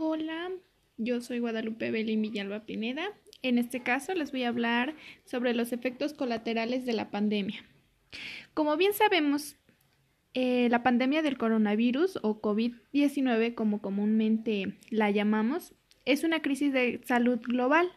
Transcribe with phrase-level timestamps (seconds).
[0.00, 0.52] Hola,
[0.96, 3.08] yo soy Guadalupe Belín Villalba Pineda.
[3.42, 4.94] En este caso les voy a hablar
[5.24, 7.64] sobre los efectos colaterales de la pandemia.
[8.54, 9.56] Como bien sabemos,
[10.34, 15.74] eh, la pandemia del coronavirus o COVID-19, como comúnmente la llamamos,
[16.04, 17.90] es una crisis de salud global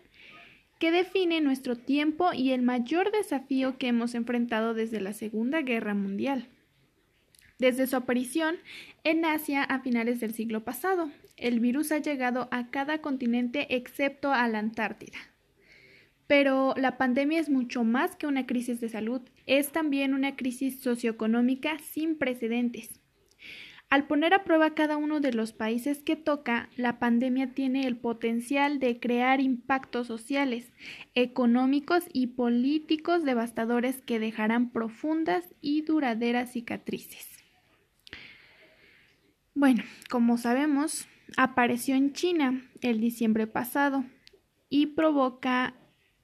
[0.80, 5.94] que define nuestro tiempo y el mayor desafío que hemos enfrentado desde la Segunda Guerra
[5.94, 6.48] Mundial.
[7.62, 8.56] Desde su aparición
[9.04, 14.34] en Asia a finales del siglo pasado, el virus ha llegado a cada continente excepto
[14.34, 15.20] a la Antártida.
[16.26, 20.80] Pero la pandemia es mucho más que una crisis de salud, es también una crisis
[20.80, 23.00] socioeconómica sin precedentes.
[23.92, 27.96] Al poner a prueba cada uno de los países que toca, la pandemia tiene el
[27.96, 30.74] potencial de crear impactos sociales,
[31.14, 37.41] económicos y políticos devastadores que dejarán profundas y duraderas cicatrices.
[39.54, 44.06] Bueno, como sabemos, apareció en China el diciembre pasado
[44.70, 45.76] y provoca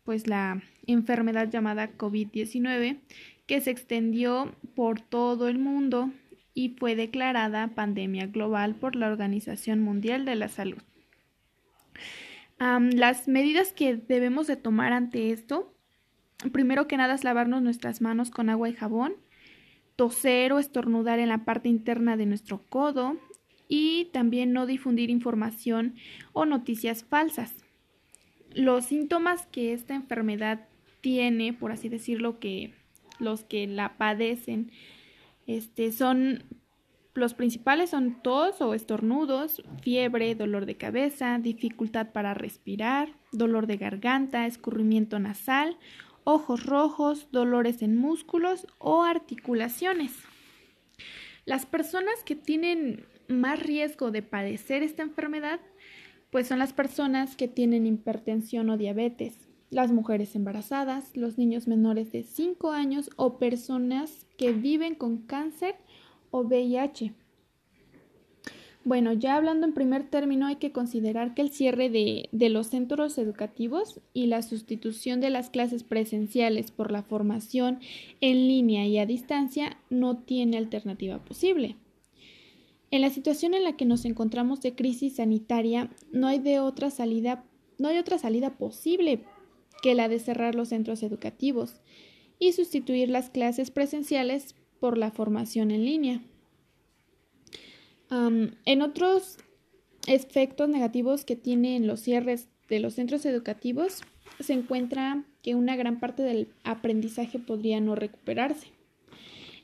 [0.03, 2.99] pues la enfermedad llamada COVID-19
[3.45, 6.11] que se extendió por todo el mundo
[6.53, 10.81] y fue declarada pandemia global por la Organización Mundial de la Salud.
[12.59, 15.73] las medidas que debemos de tomar ante esto,
[16.51, 19.13] primero que nada es lavarnos nuestras manos con agua y jabón,
[19.97, 23.17] toser o estornudar en la parte interna de nuestro codo
[23.67, 25.95] y también no difundir información
[26.31, 27.53] o noticias falsas.
[28.53, 30.67] Los síntomas que esta enfermedad
[31.01, 32.73] tiene, por así decirlo, que
[33.19, 34.71] los que la padecen,
[35.47, 36.43] este, son
[37.13, 43.77] los principales son tos o estornudos, fiebre, dolor de cabeza, dificultad para respirar, dolor de
[43.77, 45.77] garganta, escurrimiento nasal
[46.27, 50.11] ojos rojos, dolores en músculos o articulaciones.
[51.45, 55.61] Las personas que tienen más riesgo de padecer esta enfermedad,
[56.29, 62.11] pues son las personas que tienen hipertensión o diabetes, las mujeres embarazadas, los niños menores
[62.11, 65.75] de 5 años o personas que viven con cáncer
[66.29, 67.13] o VIH.
[68.87, 73.17] Bueno, ya hablando en primer término, hay que considerar que el cierre de, los centros
[73.17, 77.81] educativos y la sustitución de las clases presenciales por la formación
[78.21, 81.75] en línea y a distancia no tiene alternativa posible.
[82.89, 86.89] En la situación en la que nos encontramos de crisis sanitaria, no hay de otra
[86.89, 87.43] salida,
[87.77, 89.19] no hay otra salida posible
[89.83, 91.81] que la de cerrar los centros educativos
[92.39, 96.21] y sustituir las clases presenciales por la formación en línea
[98.09, 99.37] en otros
[100.07, 104.01] efectos negativos que tienen los cierres de los centros educativos,
[104.39, 108.67] se encuentra que una gran parte del aprendizaje podría no recuperarse.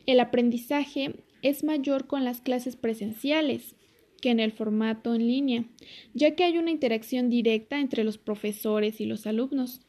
[0.06, 3.76] El aprendizaje es mayor con las clases presenciales
[4.22, 5.66] que en el formato en línea,
[6.14, 9.82] ya que hay una interacción directa entre los profesores y los alumnos,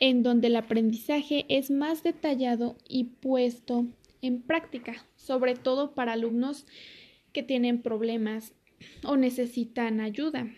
[0.00, 3.86] en donde el aprendizaje es más detallado y puesto
[4.22, 6.66] en práctica, sobre todo para alumnos
[7.36, 8.54] que tienen problemas
[9.04, 10.48] o necesitan ayuda.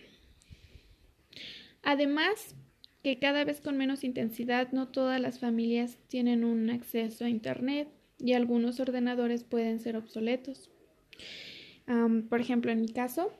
[1.83, 2.55] Además,
[3.03, 7.89] que cada vez con menos intensidad no todas las familias tienen un acceso a Internet
[8.17, 10.71] y algunos ordenadores pueden ser obsoletos.
[12.29, 13.33] por ejemplo, en mi caso,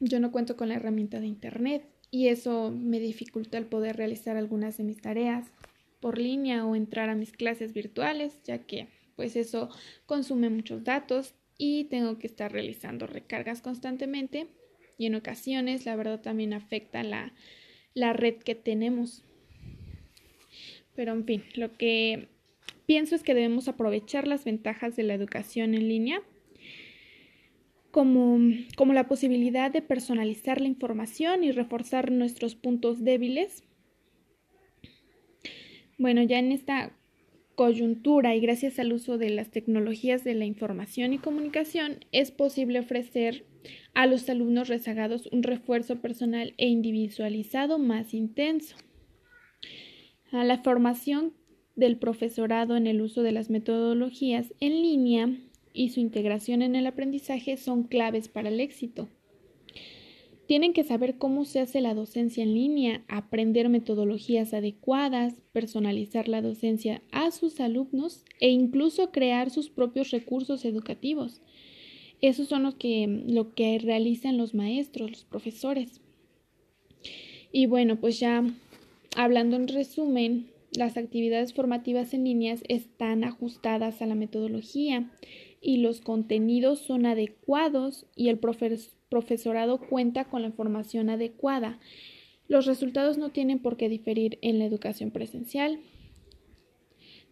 [0.00, 4.36] yo no cuento con la herramienta de Internet y eso me dificulta el poder realizar
[4.36, 5.50] algunas de mis tareas
[5.98, 9.70] por línea o entrar a mis clases virtuales, ya que pues eso
[10.04, 14.48] consume muchos datos y tengo que estar realizando recargas constantemente
[14.98, 17.32] y en ocasiones la verdad también afecta la,
[17.94, 19.24] la red que tenemos.
[20.94, 22.28] Pero en fin, lo que
[22.86, 26.22] pienso es que debemos aprovechar las ventajas de la educación en línea
[27.90, 28.38] como,
[28.76, 33.62] como, la posibilidad de personalizar la información y reforzar nuestros puntos débiles.
[35.96, 36.92] Bueno, ya en esta
[37.54, 42.80] coyuntura y gracias al uso de las tecnologías de la información y comunicación es posible
[42.80, 43.44] ofrecer
[43.94, 48.76] a los alumnos rezagados un refuerzo personal e individualizado más intenso.
[50.32, 51.32] La formación
[51.76, 55.30] del profesorado en el uso de las metodologías en línea
[55.72, 59.08] y su integración en el aprendizaje son claves para el éxito.
[60.46, 66.42] Tienen que saber cómo se hace la docencia en línea, aprender metodologías adecuadas, personalizar la
[66.42, 71.40] docencia a sus alumnos e incluso crear sus propios recursos educativos.
[72.20, 76.02] Esos son los que, lo que realizan los maestros, los profesores.
[77.50, 78.44] Y bueno, pues ya
[79.16, 85.10] hablando en resumen, las actividades formativas en líneas están ajustadas a la metodología
[85.64, 91.80] y los contenidos son adecuados y el profesorado cuenta con la información adecuada.
[92.48, 95.80] Los resultados no tienen por qué diferir en la educación presencial.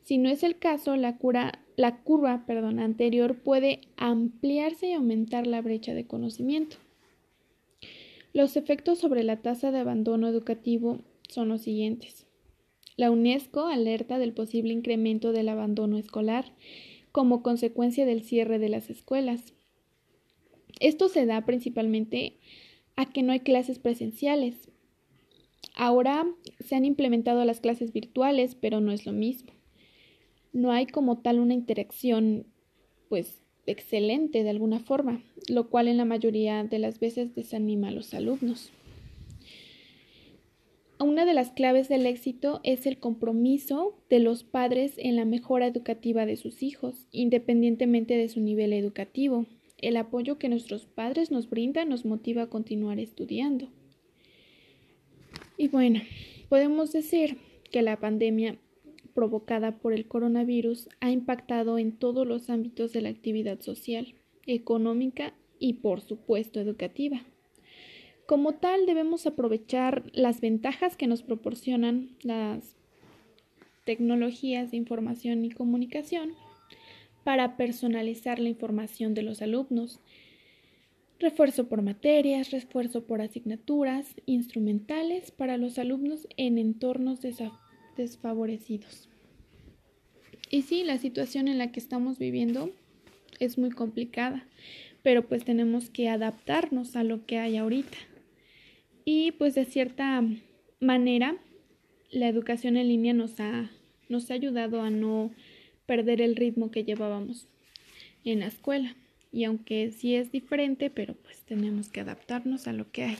[0.02, 6.06] Si no es el caso, la, curva anterior puede ampliarse y aumentar la brecha de
[6.06, 6.78] conocimiento.
[8.32, 12.26] Los efectos sobre la tasa de abandono educativo son los siguientes.
[12.96, 16.46] La UNESCO alerta del posible incremento del abandono escolar
[17.12, 19.54] como consecuencia del cierre de las escuelas.
[20.80, 22.38] Esto se da principalmente
[22.96, 24.68] a que no hay clases presenciales.
[25.74, 26.26] Ahora
[26.60, 29.52] se han implementado las clases virtuales, pero no es lo mismo.
[30.52, 32.46] No hay como tal una interacción,
[33.08, 37.92] pues, excelente de alguna forma, lo cual en la mayoría de las veces desanima a
[37.92, 38.72] los alumnos.
[41.02, 45.66] Una de las claves del éxito es el compromiso de los padres en la mejora
[45.66, 49.46] educativa de sus hijos, independientemente de su nivel educativo.
[49.78, 53.68] El apoyo que nuestros padres nos brindan nos motiva a continuar estudiando.
[55.56, 56.00] Y bueno,
[56.48, 57.36] podemos decir
[57.72, 58.58] que la pandemia
[59.12, 64.14] provocada por el coronavirus ha impactado en todos los ámbitos de la actividad social,
[64.46, 67.26] económica y por supuesto educativa.
[68.32, 72.76] Como tal, debemos aprovechar las ventajas que nos proporcionan las
[73.84, 76.32] tecnologías de información y comunicación
[77.24, 80.00] para personalizar la información de los alumnos.
[81.20, 87.18] Refuerzo por materias, refuerzo por asignaturas, instrumentales para los alumnos en entornos
[87.98, 89.10] desfavorecidos.
[90.48, 92.70] Y sí, la situación en la que estamos viviendo
[93.40, 94.46] es muy complicada,
[95.02, 97.98] pero pues tenemos que adaptarnos a lo que hay ahorita.
[99.04, 100.22] Y pues de cierta
[100.80, 101.36] manera,
[102.10, 103.70] la educación en línea nos ha,
[104.08, 105.32] nos ha ayudado a no
[105.86, 107.48] perder el ritmo que llevábamos
[108.24, 108.94] en la escuela.
[109.32, 113.18] Y aunque sí es diferente, pero pues tenemos que adaptarnos a lo que hay.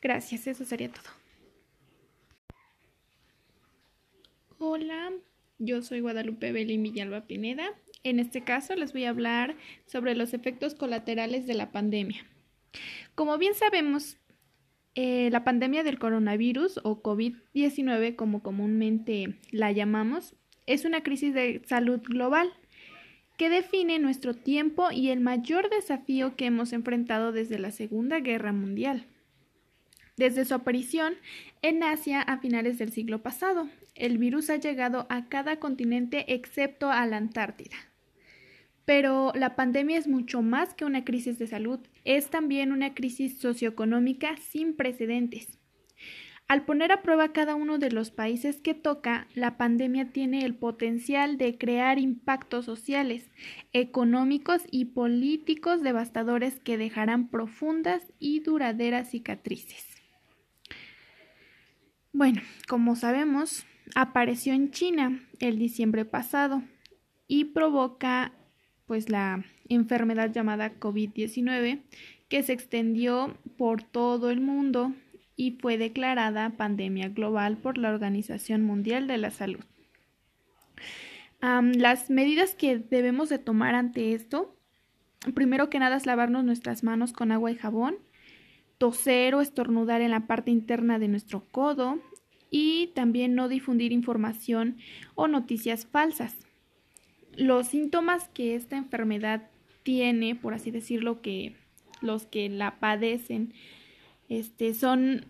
[0.00, 1.10] Gracias, eso sería todo.
[4.58, 5.12] Hola,
[5.58, 7.68] yo soy Guadalupe Belín Villalba Pineda.
[8.02, 9.56] En este caso les voy a hablar
[9.86, 12.24] sobre los efectos colaterales de la pandemia.
[13.14, 14.16] Como bien sabemos,
[14.94, 20.34] eh, la pandemia del coronavirus o COVID-19, como comúnmente la llamamos,
[20.66, 22.52] es una crisis de salud global
[23.36, 28.52] que define nuestro tiempo y el mayor desafío que hemos enfrentado desde la Segunda Guerra
[28.52, 29.06] Mundial.
[30.16, 31.14] Desde su aparición
[31.62, 36.90] en Asia a finales del siglo pasado, el virus ha llegado a cada continente excepto
[36.90, 37.76] a la Antártida.
[38.84, 43.38] Pero la pandemia es mucho más que una crisis de salud, es también una crisis
[43.38, 45.60] socioeconómica sin precedentes.
[46.50, 50.56] Al poner a prueba cada uno de los países que toca, la pandemia tiene el
[50.56, 53.30] potencial de crear impactos sociales,
[53.72, 59.86] económicos y políticos devastadores que dejarán profundas y duraderas cicatrices.
[62.12, 63.64] Bueno, como sabemos,
[63.94, 66.64] apareció en China el diciembre pasado
[67.28, 68.32] y provoca
[68.90, 71.78] pues la enfermedad llamada COVID-19
[72.28, 74.92] que se extendió por todo el mundo
[75.36, 79.60] y fue declarada pandemia global por la Organización Mundial de la Salud.
[81.40, 84.56] las medidas que debemos de tomar ante esto,
[85.34, 87.94] primero que nada es lavarnos nuestras manos con agua y jabón,
[88.76, 92.00] toser o estornudar en la parte interna de nuestro codo
[92.50, 94.78] y también no difundir información
[95.14, 96.49] o noticias falsas
[97.36, 99.50] los síntomas que esta enfermedad
[99.82, 101.56] tiene, por así decirlo, que
[102.00, 103.54] los que la padecen,
[104.28, 105.26] este, son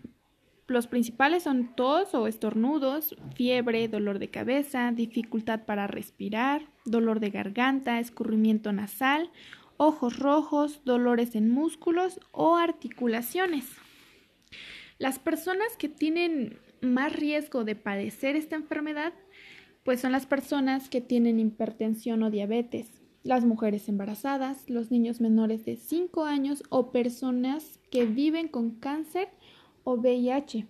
[0.67, 7.29] los principales son tos o estornudos, fiebre, dolor de cabeza, dificultad para respirar, dolor de
[7.29, 9.31] garganta, escurrimiento nasal,
[9.75, 13.65] ojos rojos, dolores en músculos o articulaciones.
[14.97, 19.13] Las personas que tienen más riesgo de padecer esta enfermedad
[19.83, 22.87] pues son las personas que tienen hipertensión o diabetes,
[23.23, 29.29] las mujeres embarazadas, los niños menores de 5 años o personas que viven con cáncer
[29.83, 30.67] o VIH.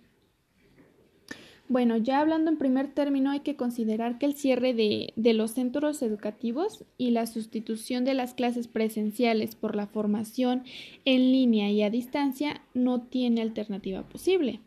[1.68, 5.52] Bueno, ya hablando en primer término, hay que considerar que el cierre de, de, los
[5.52, 10.64] centros educativos y la sustitución de las clases presenciales por la formación
[11.06, 14.60] en línea y a distancia no tiene alternativa posible.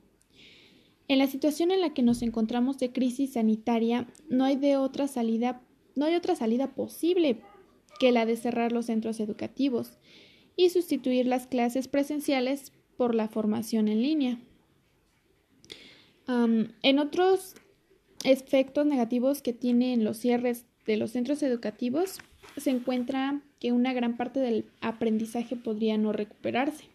[1.07, 5.07] En la situación en la que nos encontramos de crisis sanitaria, no hay de otra
[5.07, 5.61] salida,
[5.95, 7.41] no hay otra salida posible
[7.99, 9.97] que la de cerrar los centros educativos
[10.55, 14.39] y sustituir las clases presenciales por la formación en línea.
[16.27, 17.53] en otros
[18.23, 22.19] efectos negativos que tienen los cierres de los centros educativos,
[22.57, 26.85] se encuentra que una gran parte del aprendizaje podría no recuperarse.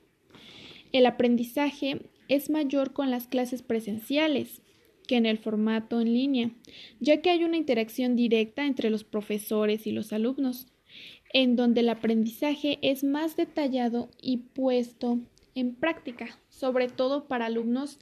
[0.92, 2.00] El aprendizaje
[2.30, 4.62] es mayor con las clases presenciales
[5.08, 6.52] que en el formato en línea,
[7.00, 10.68] ya que hay una interacción directa entre los profesores y los alumnos,
[11.32, 15.18] en donde el aprendizaje es más detallado y puesto
[15.56, 17.98] en práctica, sobre todo para alumnos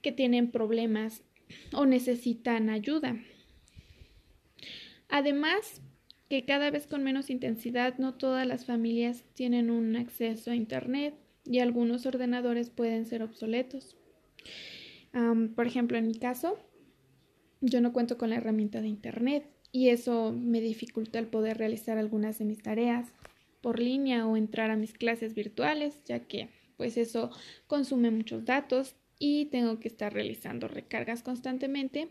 [0.00, 1.24] que tienen problemas
[1.72, 3.16] o necesitan ayuda.
[5.08, 5.82] Además,
[6.28, 11.14] que cada vez con menos intensidad no todas las familias tienen un acceso a Internet
[11.46, 13.96] y algunos ordenadores pueden ser obsoletos.
[15.54, 16.58] por ejemplo, en mi caso,
[17.60, 21.98] yo no cuento con la herramienta de Internet y eso me dificulta el poder realizar
[21.98, 23.08] algunas de mis tareas
[23.60, 27.30] por línea o entrar a mis clases virtuales, ya que pues eso
[27.66, 32.08] consume muchos datos y tengo que estar realizando recargas constantemente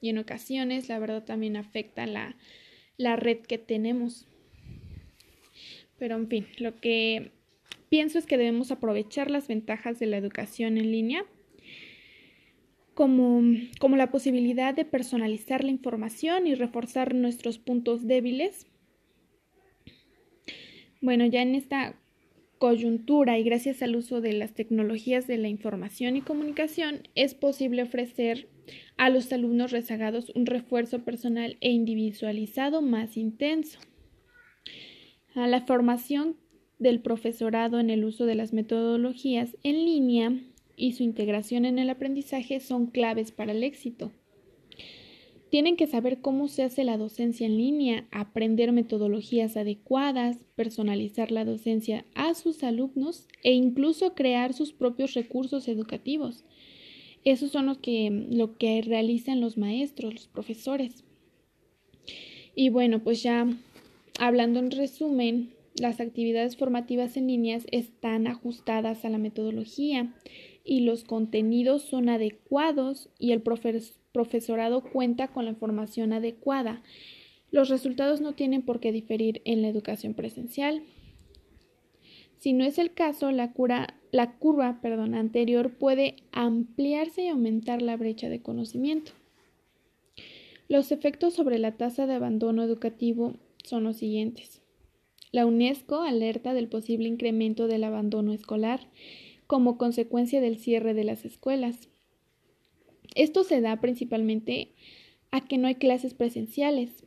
[0.00, 2.36] y en ocasiones la verdad también afecta la,
[2.96, 4.26] la red que tenemos.
[5.98, 7.32] Pero en fin, lo que
[7.88, 11.24] pienso es que debemos aprovechar las ventajas de la educación en línea
[12.94, 13.42] como,
[13.78, 18.66] como, la posibilidad de personalizar la información y reforzar nuestros puntos débiles.
[21.00, 21.94] Bueno, ya en esta
[22.58, 27.82] coyuntura y gracias al uso de las tecnologías de la información y comunicación es posible
[27.82, 28.48] ofrecer
[28.96, 33.78] a los alumnos rezagados un refuerzo personal e individualizado más intenso.
[35.34, 36.36] A la formación
[36.78, 40.40] del profesorado en el uso de las metodologías en línea
[40.76, 44.12] y su integración en el aprendizaje son claves para el éxito.
[45.50, 51.46] Tienen que saber cómo se hace la docencia en línea, aprender metodologías adecuadas, personalizar la
[51.46, 56.44] docencia a sus alumnos e incluso crear sus propios recursos educativos.
[57.24, 61.04] Esos son los que, lo que realizan los maestros, los profesores.
[62.54, 63.46] Y bueno, pues ya
[64.18, 70.12] hablando en resumen, las actividades formativas en líneas están ajustadas a la metodología
[70.64, 76.82] y los contenidos son adecuados y el profesor profesorado cuenta con la información adecuada.
[77.50, 80.82] Los resultados no tienen por qué diferir en la educación presencial.
[82.38, 88.42] Si no es el caso, la, curva anterior puede ampliarse y aumentar la brecha de
[88.42, 89.12] conocimiento.
[90.68, 94.62] Los efectos sobre la tasa de abandono educativo son los siguientes.
[95.30, 98.88] La UNESCO alerta del posible incremento del abandono escolar
[99.46, 101.88] como consecuencia del cierre de las escuelas.
[103.14, 104.72] Esto se da principalmente
[105.30, 107.04] a que no hay clases presenciales.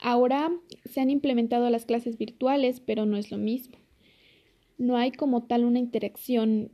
[0.00, 0.52] Ahora
[0.84, 3.78] se han implementado las clases virtuales, pero no es lo mismo.
[4.76, 6.70] No hay como tal una interacción,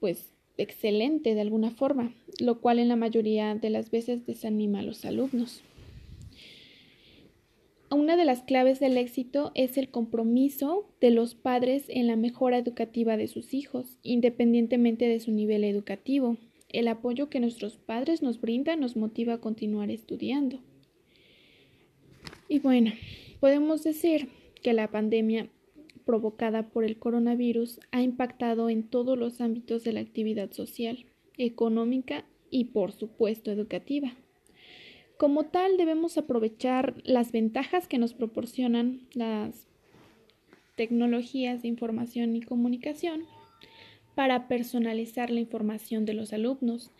[0.00, 4.82] pues, excelente de alguna forma, lo cual en la mayoría de las veces desanima a
[4.82, 5.62] los alumnos.
[7.94, 12.58] Una de las claves del éxito es el compromiso de los padres en la mejora
[12.58, 16.36] educativa de sus hijos, independientemente de su nivel educativo.
[16.70, 20.58] El apoyo que nuestros padres nos brindan nos motiva a continuar estudiando.
[22.48, 22.90] Y bueno,
[23.38, 24.28] podemos decir
[24.60, 25.48] que la pandemia
[26.04, 31.06] provocada por el coronavirus ha impactado en todos los ámbitos de la actividad social,
[31.38, 34.16] económica y por supuesto educativa.
[35.24, 39.66] Como tal, debemos aprovechar las ventajas que nos proporcionan las
[40.76, 43.24] tecnologías de información y comunicación
[44.14, 46.90] para personalizar la información de los alumnos.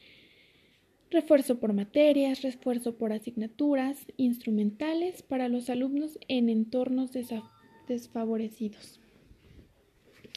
[1.11, 7.11] Refuerzo por materias, refuerzo por asignaturas, instrumentales para los alumnos en entornos
[7.89, 9.01] desfavorecidos.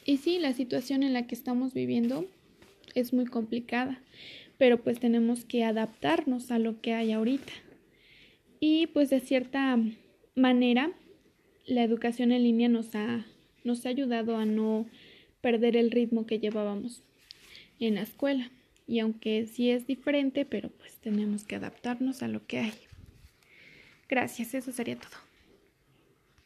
[0.04, 2.26] Y sí, la situación en la que estamos viviendo
[2.94, 4.02] es muy complicada,
[4.58, 7.50] pero pues tenemos que adaptarnos a lo que hay ahorita.
[8.60, 9.78] Y pues de cierta
[10.34, 10.90] manera,
[11.66, 13.24] la educación en línea nos ha,
[13.64, 14.86] nos ha ayudado a no
[15.40, 17.02] perder el ritmo que llevábamos
[17.78, 18.50] en la escuela.
[18.86, 22.74] Y aunque sí es diferente, pero pues tenemos que adaptarnos a lo que hay.
[24.08, 25.27] Gracias, eso sería todo.